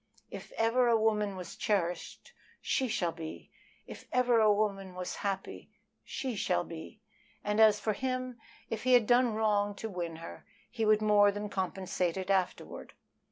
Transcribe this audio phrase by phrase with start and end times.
[0.31, 3.51] "If ever a woman was cherished she shall be!
[3.85, 5.69] If ever a woman was happy
[6.03, 7.03] she shall be!"
[7.43, 11.31] And as for him, if he had done wrong to win her, he would more
[11.31, 12.93] than compensate it afterward.